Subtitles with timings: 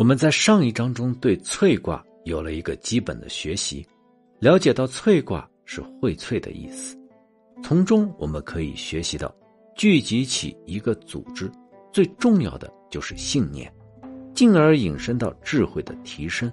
[0.00, 3.86] 我们在上一章中对翠卦有了一个基本的学习，
[4.38, 6.96] 了解到翠卦是荟萃的意思，
[7.62, 9.30] 从中我们可以学习到，
[9.76, 11.52] 聚集起一个组织，
[11.92, 13.70] 最重要的就是信念，
[14.34, 16.50] 进而引申到智慧的提升。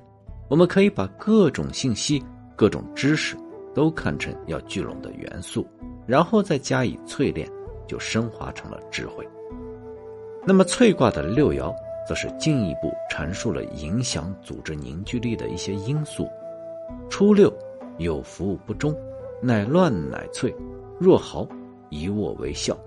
[0.50, 2.22] 我们可以把各种信息、
[2.54, 3.38] 各种知识
[3.74, 5.66] 都看成要聚拢的元素，
[6.06, 7.50] 然后再加以淬炼，
[7.88, 9.26] 就升华成了智慧。
[10.46, 11.74] 那么翠卦的六爻。
[12.08, 16.26] 则是进一步阐述了影响组织凝聚力的一些因素。
[17.10, 17.52] 初六，
[17.98, 18.96] 有服务不忠，
[19.42, 20.56] 乃乱乃脆。
[20.98, 21.46] 若豪，
[21.90, 22.78] 以我为孝，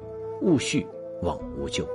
[0.40, 0.86] 勿恤，
[1.20, 1.86] 往无咎。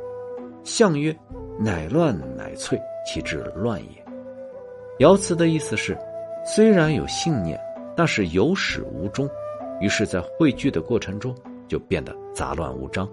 [0.63, 1.15] 象曰：
[1.59, 4.05] 乃乱乃脆，其志乱也。
[4.99, 5.97] 爻辞的意思是，
[6.45, 7.59] 虽然有信念，
[7.97, 9.27] 但是有始无终，
[9.81, 11.35] 于是，在汇聚的过程中
[11.67, 13.09] 就变得杂乱无章。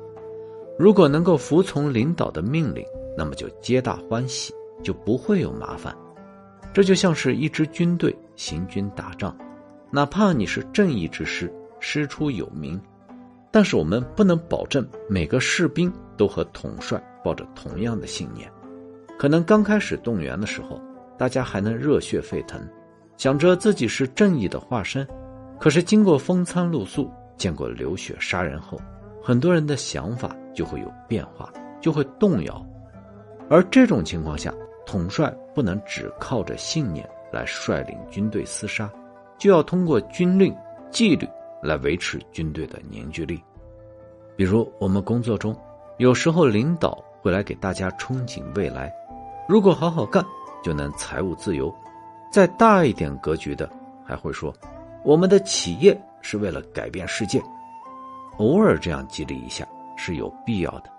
[0.78, 2.84] 如果能够服从领导的命令。
[3.16, 4.52] 那么就皆大欢喜，
[4.82, 5.94] 就不会有麻烦。
[6.72, 9.36] 这就像是一支军队行军打仗，
[9.90, 12.80] 哪怕你是正义之师，师出有名，
[13.50, 18.50] 但是我们不能保证每个士兵都和统帅抱着同样的信念。
[19.18, 20.80] 可能刚开始动员的时候，
[21.18, 22.60] 大家还能热血沸腾，
[23.18, 25.06] 想着自己是正义的化身。
[25.60, 28.80] 可是经过风餐露宿，见过流血杀人后，
[29.22, 32.66] 很多人的想法就会有变化，就会动摇。
[33.52, 34.50] 而这种情况下，
[34.86, 38.90] 统帅不能只靠着信念来率领军队厮杀，
[39.36, 40.56] 就要通过军令、
[40.90, 41.28] 纪律
[41.62, 43.38] 来维持军队的凝聚力。
[44.36, 45.54] 比如，我们工作中，
[45.98, 48.90] 有时候领导会来给大家憧憬未来，
[49.46, 50.24] 如果好好干，
[50.64, 51.70] 就能财务自由。
[52.32, 53.70] 再大一点格局的，
[54.02, 54.50] 还会说，
[55.04, 57.38] 我们的企业是为了改变世界。
[58.38, 60.90] 偶尔这样激励一下是有必要的。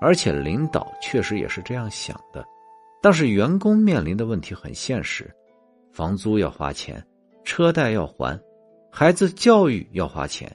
[0.00, 2.44] 而且领导确实也是这样想的，
[3.00, 5.34] 但是员工面临的问题很现实，
[5.92, 7.02] 房租要花钱，
[7.44, 8.38] 车贷要还，
[8.90, 10.54] 孩子教育要花钱。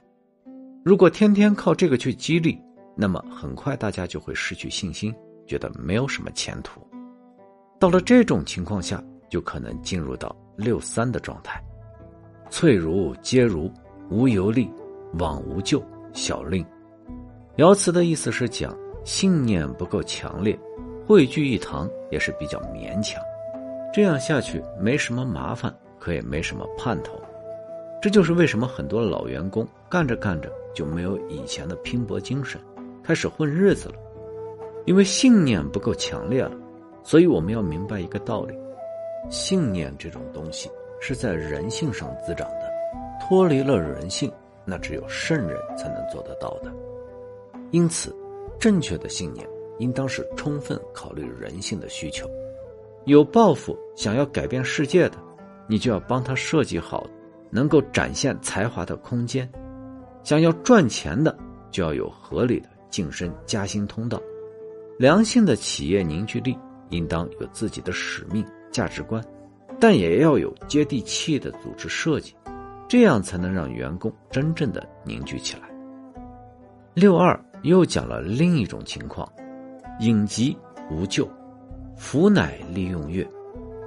[0.84, 2.58] 如果天天靠这个去激励，
[2.96, 5.14] 那么很快大家就会失去信心，
[5.46, 6.80] 觉得没有什么前途。
[7.78, 11.62] 到了这种情况下，就可能进入到六三的状态：
[12.50, 13.72] 脆如皆如，
[14.10, 14.70] 无尤利，
[15.18, 16.64] 往无咎，小令。
[17.56, 18.76] 爻辞的意思是讲。
[19.04, 20.58] 信念不够强烈，
[21.06, 23.20] 汇聚一堂也是比较勉强。
[23.92, 27.20] 这样下去没什么麻烦，可也没什么盼头。
[28.00, 32.60] 这就是为什么很多老员工干着干着就没有以前的拼搏精神，
[33.02, 33.94] 开始混日子了。
[34.86, 36.52] 因为信念不够强烈了，
[37.02, 38.54] 所以我们要明白一个道理：
[39.28, 40.70] 信念这种东西
[41.00, 42.70] 是在人性上滋长的，
[43.20, 44.32] 脱离了人性，
[44.64, 46.72] 那只有圣人才能做得到的。
[47.72, 48.14] 因此。
[48.62, 49.44] 正确的信念
[49.80, 52.30] 应当是充分考虑人性的需求。
[53.06, 55.16] 有抱负想要改变世界的，
[55.66, 57.04] 你就要帮他设计好
[57.50, 59.44] 能够展现才华的空间；
[60.22, 61.36] 想要赚钱的，
[61.72, 64.22] 就要有合理的晋升加薪通道。
[64.96, 66.56] 良性的企业凝聚力
[66.90, 69.20] 应当有自己的使命价值观，
[69.80, 72.32] 但也要有接地气的组织设计，
[72.86, 75.68] 这样才能让员工真正的凝聚起来。
[76.94, 77.36] 六二。
[77.62, 79.30] 又讲了另一种情况：
[80.00, 80.56] 隐疾
[80.90, 81.28] 无救，
[81.96, 83.26] 福乃利用月。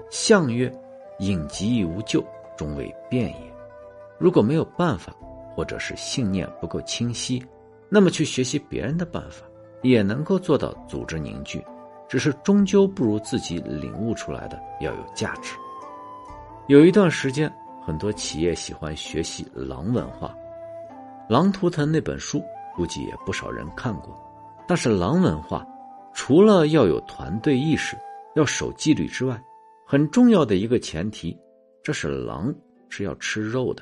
[0.10, 0.72] 象曰：
[1.20, 2.24] 隐疾无救，
[2.58, 3.54] 终为变也。
[4.18, 5.14] 如果没有办法，
[5.56, 7.44] 或者是信念不够清晰，
[7.90, 9.46] 那么去学习别人的办法，
[9.82, 11.62] 也能够做到组织凝聚，
[12.08, 15.54] 只是终究不如自己领悟出来的要有价值。
[16.68, 17.52] 有一段时间，
[17.86, 20.34] 很多企业喜欢学习狼文化，
[21.32, 22.42] 《狼图腾》那本书。
[22.76, 24.14] 估计也不少人看过，
[24.68, 25.66] 但是狼文化
[26.14, 27.98] 除了要有团队意识、
[28.36, 29.42] 要守纪律之外，
[29.86, 31.38] 很重要的一个前提，
[31.82, 32.54] 这是狼
[32.90, 33.82] 是要吃肉的。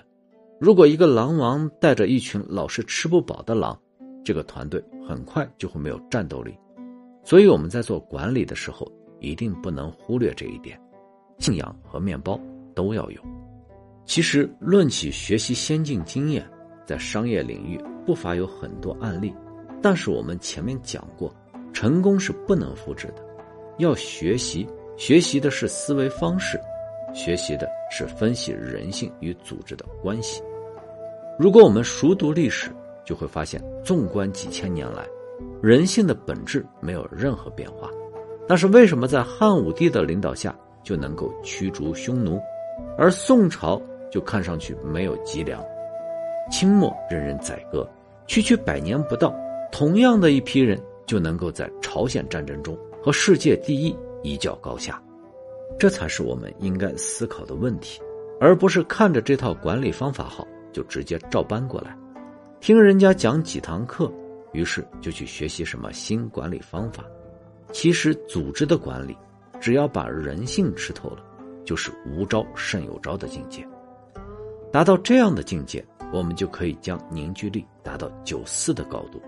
[0.60, 3.78] 如果一个狼王带着一群老是吃不饱的狼，
[4.24, 6.58] 这个团队很快就会没有战斗力。
[7.24, 8.90] 所以我们在做管理的时候，
[9.20, 10.80] 一定不能忽略这一点，
[11.40, 12.40] 信仰和面包
[12.76, 13.22] 都要有。
[14.06, 16.48] 其实论起学习先进经验。
[16.86, 19.34] 在商业领域不乏有很多案例，
[19.82, 21.34] 但是我们前面讲过，
[21.74, 23.16] 成功是不能复制的，
[23.78, 24.68] 要学习，
[24.98, 26.60] 学习的是思维方式，
[27.14, 30.42] 学习的是分析人性与组织的关系。
[31.40, 32.70] 如果我们熟读历史，
[33.06, 35.06] 就会发现，纵观几千年来，
[35.62, 37.90] 人性的本质没有任何变化，
[38.48, 42.40] 但是为什么在汉武帝的领导下就能够驱逐匈奴，
[42.98, 45.64] 而宋朝就看上去没有脊梁？
[46.52, 47.88] 清末任人宰割，
[48.28, 49.34] 区区百年不到，
[49.72, 55.02] 同样的一批人就能够在朝鲜战争中和世界第一一较高下。
[55.80, 58.00] 这才是我们应该思考的问题，
[58.40, 61.98] 而不是看着这套管理方法好就直接照搬过来，
[62.60, 64.12] 听人家讲几堂课，
[64.52, 67.04] 于是就去学习什么新管理方法。
[67.72, 69.18] 其实，组织的管理，
[69.60, 71.24] 只要把人性吃透了，
[71.66, 73.68] 就是无招胜有招的境界。
[74.72, 79.20] 达到这样的境界，我们就可以将凝聚力达到九四的高度，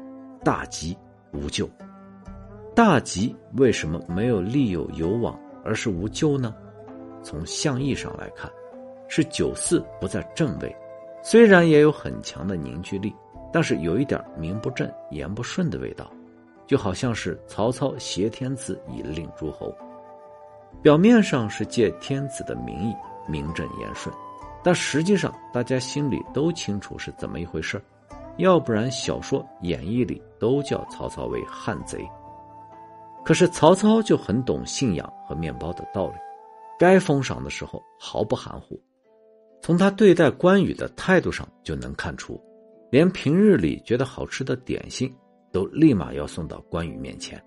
[0.43, 0.95] 大吉
[1.33, 1.67] 无咎。
[2.75, 6.53] 大吉为什么没有利有有往，而是无咎呢？
[7.23, 8.51] 从象意上来看，
[9.07, 10.73] 是九四不在正位，
[11.23, 13.11] 虽然也有很强的凝聚力，
[13.51, 16.07] 但是有一点名不正言不顺的味道。
[16.67, 19.71] 就好像是曹操挟天子以令诸侯，
[20.81, 22.93] 表面上是借天子的名义
[23.27, 24.13] 名正言顺，
[24.65, 27.79] 但实际上大家心里都清楚是怎么一回事
[28.37, 32.03] 要不然小说演义里都叫曹操为汉贼。
[33.23, 36.15] 可是曹操就很懂信仰和面包的道理，
[36.79, 38.81] 该封赏的时候毫不含糊，
[39.61, 42.41] 从他对待关羽的态度上就能看出，
[42.91, 45.15] 连平日里觉得好吃的点心。
[45.51, 47.41] 都立马要送到关羽面前，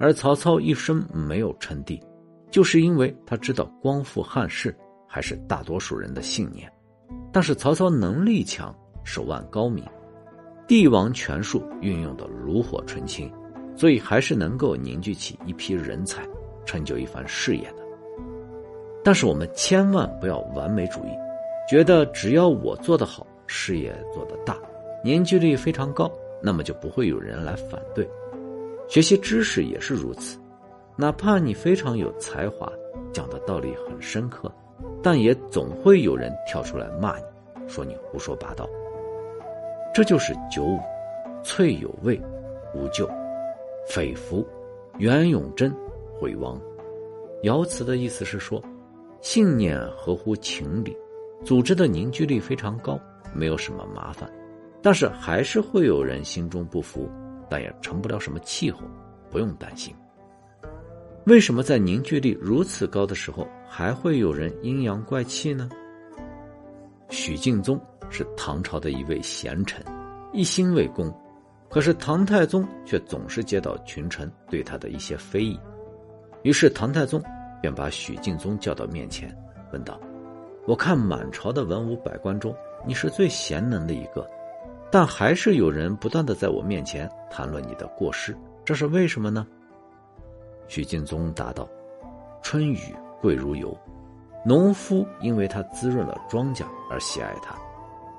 [0.00, 2.02] 而曹操一生没有称帝，
[2.50, 4.76] 就是因为他知道光复汉室
[5.16, 6.70] 还是大多数人的信念。
[7.32, 9.82] 但是曹操能力强，手腕高明，
[10.66, 13.32] 帝王权术运用的炉火纯青，
[13.74, 16.22] 所以还是能够凝聚起一批人才，
[16.66, 17.76] 成就一番事业的。
[19.02, 21.08] 但是我们千万不要完美主义，
[21.66, 24.54] 觉得只要我做得好，事业做得大，
[25.02, 26.12] 凝聚力非常高。
[26.42, 28.06] 那么就不会有人来反对，
[28.86, 30.38] 学习知识也是如此，
[30.94, 32.70] 哪怕你非常有才华，
[33.14, 34.52] 讲的道理很深刻，
[35.02, 37.24] 但也总会有人跳出来骂你，
[37.68, 38.68] 说你胡说八道。
[39.94, 40.78] 这就是九五，
[41.42, 42.20] 翠有味，
[42.74, 43.08] 无咎，
[43.88, 44.46] 匪服，
[44.98, 45.74] 袁永贞，
[46.18, 46.60] 毁亡。
[47.42, 48.62] 爻辞的意思是说，
[49.20, 50.96] 信念合乎情理，
[51.44, 52.98] 组织的凝聚力非常高，
[53.32, 54.30] 没有什么麻烦。
[54.82, 57.08] 但是还是会有人心中不服，
[57.48, 58.80] 但也成不了什么气候，
[59.30, 59.94] 不用担心。
[61.26, 65.68] 为什么在凝聚力如此高的时候，还会有人阴阳怪气呢？
[67.10, 69.84] 许敬宗是唐朝的一位贤臣，
[70.32, 71.12] 一心为公，
[71.68, 75.58] 可是唐太宗却总是接到群臣对他的一些非议，
[76.44, 77.20] 于是唐太宗
[77.60, 79.36] 便把许敬宗叫到面前，
[79.72, 80.00] 问道
[80.64, 82.54] ：“我看满朝的文武百官中，
[82.86, 84.24] 你是最贤能的一个。”
[84.92, 88.32] 但还是有人不断的在我面前谈论你的过失，
[88.64, 89.44] 这是为什么呢？
[90.68, 91.68] 许敬宗答道
[92.42, 92.78] ：“春雨
[93.20, 93.76] 贵如油，
[94.44, 97.56] 农夫因为它滋润了庄稼而喜爱它，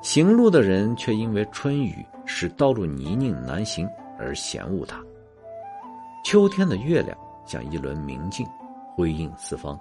[0.01, 5.03] 行路的人却因为春雨使道路泥泞难行而嫌恶它。
[6.23, 8.45] 秋天的月亮像一轮明镜，
[8.95, 9.79] 辉映四方，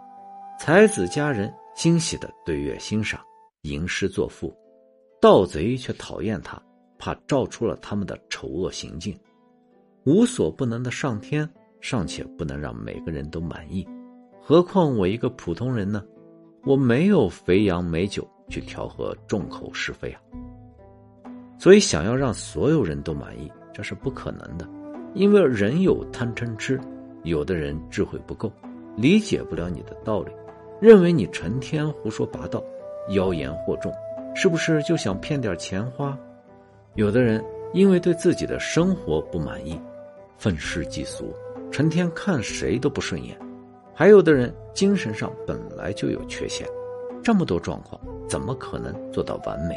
[0.58, 3.20] 才子佳人欣喜的对月欣赏，
[3.62, 4.54] 吟诗作赋，
[5.20, 6.60] 盗贼却讨厌它。”
[6.98, 9.14] 怕照出了他们的丑恶行径，
[10.04, 11.46] 无所不能的上天
[11.80, 13.86] 尚且不能让每个人都满意，
[14.42, 16.04] 何况我一个普通人呢？
[16.64, 20.20] 我没有肥羊美酒去调和众口是非啊！
[21.58, 24.68] 所以想要让所有人都满意，这是不可能的，
[25.14, 26.80] 因为人有贪嗔痴，
[27.22, 28.50] 有的人智慧不够，
[28.96, 30.32] 理解不了你的道理，
[30.80, 32.62] 认为你成天胡说八道，
[33.10, 33.92] 妖言惑众，
[34.34, 36.18] 是不是就想骗点钱花？
[36.94, 39.80] 有的人因为对自己的生活不满意，
[40.36, 41.32] 愤世嫉俗，
[41.70, 43.36] 成天看谁都不顺眼；
[43.94, 46.66] 还有的人精神上本来就有缺陷，
[47.22, 49.76] 这么多状况，怎么可能做到完美？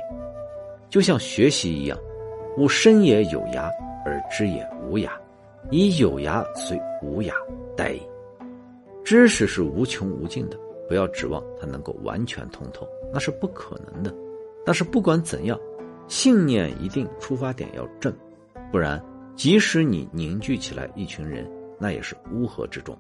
[0.89, 1.97] 就像学习一样，
[2.57, 3.69] 吾生也有涯，
[4.05, 5.09] 而知也无涯，
[5.71, 7.33] 以有涯随无涯，
[7.75, 8.01] 殆矣。
[9.03, 14.13] 知识是无穷无尽的，不要指望它能够完全通透，那是不可能的。
[14.65, 15.59] 但是不管怎样。
[16.07, 18.11] 信念一定出发点要正，
[18.71, 18.99] 不然
[19.35, 21.47] 即使你凝聚起来一群人，
[21.79, 22.95] 那也是乌合之众，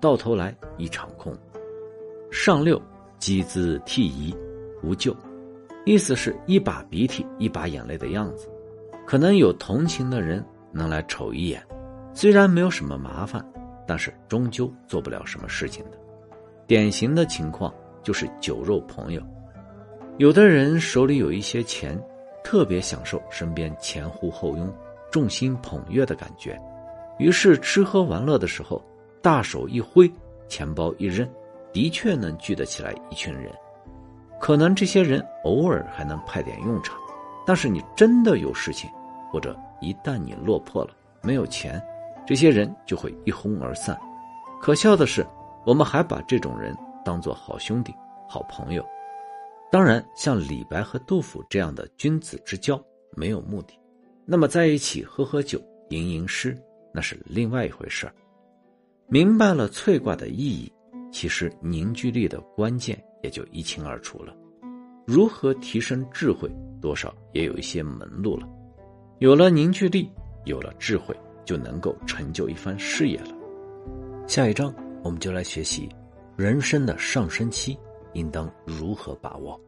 [0.00, 1.36] 到头来一场空。
[2.30, 2.80] 上六，
[3.18, 4.34] 积资涕遗，
[4.82, 5.14] 无咎，
[5.84, 8.48] 意思是一把鼻涕一把眼泪的样子，
[9.06, 11.62] 可能有同情的人能来瞅一眼，
[12.14, 13.44] 虽然没有什么麻烦，
[13.86, 15.98] 但是终究做不了什么事情的。
[16.66, 17.72] 典型的情况
[18.02, 19.22] 就是酒肉朋友，
[20.16, 22.02] 有的人手里有一些钱。
[22.44, 24.68] 特别享受身边前呼后拥、
[25.12, 26.60] 众星捧月的感觉，
[27.22, 28.82] 于是吃喝玩乐的时候，
[29.22, 30.10] 大手一挥，
[30.48, 31.28] 钱包一扔，
[31.72, 33.48] 的确能聚得起来一群人。
[34.40, 36.98] 可能这些人偶尔还能派点用场，
[37.46, 38.90] 但是你真的有事情，
[39.30, 40.90] 或者一旦你落魄了
[41.22, 41.80] 没有钱，
[42.26, 43.96] 这些人就会一哄而散。
[44.60, 45.24] 可笑的是，
[45.64, 47.94] 我们还把这种人当做好兄弟、
[48.28, 48.84] 好朋友。
[49.70, 52.82] 当然，像李白和杜甫这样的君子之交
[53.16, 53.78] 没有目的，
[54.26, 56.60] 那么在一起喝喝酒、吟吟诗，
[56.92, 58.10] 那是另外一回事。
[59.08, 60.72] 明白了翠卦的意义，
[61.10, 64.34] 其实凝聚力的关键也就一清二楚了。
[65.06, 68.48] 如何提升智慧，多少也有一些门路了。
[69.18, 70.10] 有了凝聚力，
[70.44, 73.34] 有了智慧，就能够成就一番事业了。
[74.26, 74.72] 下一章
[75.02, 75.88] 我们就来学习
[76.36, 77.76] 人生的上升期
[78.14, 79.60] 应当如何把握。